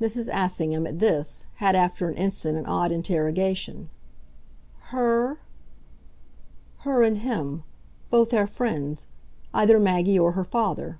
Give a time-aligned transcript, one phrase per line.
[0.00, 0.30] Mrs.
[0.32, 3.90] Assingham, at this, had after an instant an odd interrogation.
[4.84, 5.40] "'Her'?"
[6.78, 7.64] "Her and him.
[8.08, 9.08] Both our friends.
[9.52, 10.98] Either Maggie or her father."